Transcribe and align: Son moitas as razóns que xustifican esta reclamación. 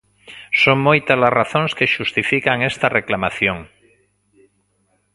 Son 0.63 0.77
moitas 0.87 1.19
as 1.27 1.35
razóns 1.39 1.71
que 1.77 1.91
xustifican 1.95 2.57
esta 2.71 2.87
reclamación. 2.97 3.59